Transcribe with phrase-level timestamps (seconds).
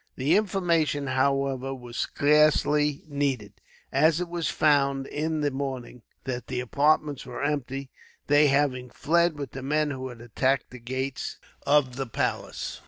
[0.15, 3.61] The information, however, was scarcely needed;
[3.91, 7.91] as it was found, in the morning, that their apartments were empty;
[8.25, 11.37] they having fled with the men who had attacked the gates
[11.67, 12.79] of the palace.